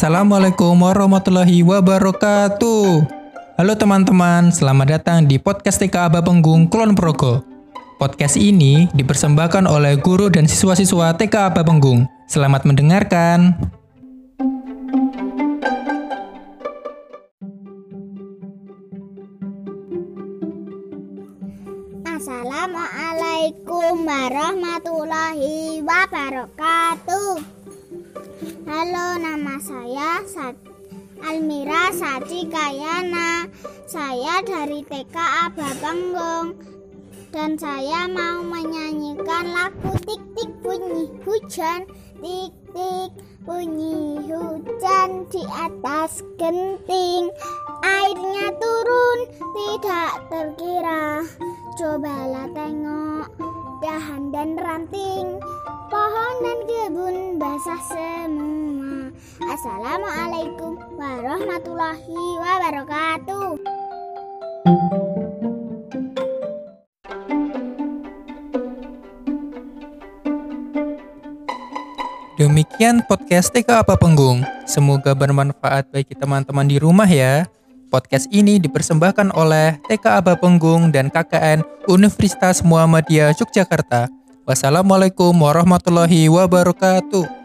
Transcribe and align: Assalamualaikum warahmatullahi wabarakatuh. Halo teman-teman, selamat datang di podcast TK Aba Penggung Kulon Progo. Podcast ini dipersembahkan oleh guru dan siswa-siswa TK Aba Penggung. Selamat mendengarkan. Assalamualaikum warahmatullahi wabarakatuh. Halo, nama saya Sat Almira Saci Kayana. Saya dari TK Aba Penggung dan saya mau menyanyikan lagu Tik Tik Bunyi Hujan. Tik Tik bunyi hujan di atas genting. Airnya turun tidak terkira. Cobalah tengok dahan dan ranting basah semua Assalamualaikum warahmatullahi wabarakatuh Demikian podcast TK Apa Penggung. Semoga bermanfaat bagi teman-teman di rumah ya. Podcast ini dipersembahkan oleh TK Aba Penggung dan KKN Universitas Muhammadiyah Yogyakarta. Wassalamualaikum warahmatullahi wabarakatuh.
Assalamualaikum 0.00 0.80
warahmatullahi 0.80 1.60
wabarakatuh. 1.60 3.04
Halo 3.60 3.72
teman-teman, 3.76 4.48
selamat 4.48 4.96
datang 4.96 5.28
di 5.28 5.36
podcast 5.36 5.76
TK 5.76 6.08
Aba 6.08 6.24
Penggung 6.24 6.72
Kulon 6.72 6.96
Progo. 6.96 7.44
Podcast 8.00 8.40
ini 8.40 8.88
dipersembahkan 8.96 9.68
oleh 9.68 10.00
guru 10.00 10.32
dan 10.32 10.48
siswa-siswa 10.48 11.12
TK 11.20 11.52
Aba 11.52 11.60
Penggung. 11.68 12.08
Selamat 12.32 12.64
mendengarkan. 12.64 13.60
Assalamualaikum 22.08 24.08
warahmatullahi 24.08 25.84
wabarakatuh. 25.84 27.59
Halo, 28.40 29.20
nama 29.20 29.60
saya 29.60 30.24
Sat 30.24 30.56
Almira 31.20 31.92
Saci 31.92 32.48
Kayana. 32.48 33.44
Saya 33.84 34.40
dari 34.40 34.80
TK 34.80 35.12
Aba 35.12 35.68
Penggung 35.76 36.56
dan 37.36 37.60
saya 37.60 38.08
mau 38.08 38.40
menyanyikan 38.40 39.44
lagu 39.44 39.92
Tik 40.08 40.24
Tik 40.32 40.50
Bunyi 40.64 41.12
Hujan. 41.20 41.84
Tik 42.24 42.52
Tik 42.72 43.12
bunyi 43.44 44.24
hujan 44.24 45.28
di 45.28 45.44
atas 45.44 46.24
genting. 46.40 47.28
Airnya 47.84 48.56
turun 48.56 49.18
tidak 49.52 50.12
terkira. 50.32 51.28
Cobalah 51.76 52.48
tengok 52.56 53.28
dahan 53.84 54.32
dan 54.32 54.56
ranting 54.56 55.40
basah 57.60 57.82
semua 57.92 59.12
Assalamualaikum 59.52 60.80
warahmatullahi 60.96 62.24
wabarakatuh 62.40 63.60
Demikian 72.40 73.04
podcast 73.04 73.52
TK 73.52 73.84
Apa 73.84 74.00
Penggung. 74.00 74.40
Semoga 74.64 75.12
bermanfaat 75.12 75.92
bagi 75.92 76.16
teman-teman 76.16 76.64
di 76.64 76.80
rumah 76.80 77.04
ya. 77.04 77.44
Podcast 77.92 78.24
ini 78.32 78.56
dipersembahkan 78.56 79.36
oleh 79.36 79.76
TK 79.84 80.24
Aba 80.24 80.32
Penggung 80.40 80.88
dan 80.88 81.12
KKN 81.12 81.60
Universitas 81.92 82.64
Muhammadiyah 82.64 83.36
Yogyakarta. 83.36 84.08
Wassalamualaikum 84.48 85.36
warahmatullahi 85.36 86.32
wabarakatuh. 86.32 87.39